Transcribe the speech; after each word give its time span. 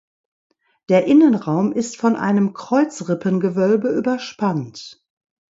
Der 0.89 1.05
Innenraum 1.05 1.71
ist 1.73 1.95
von 1.97 2.15
einem 2.15 2.53
Kreuzrippengewölbe 2.55 3.89
überspannt. 3.89 4.99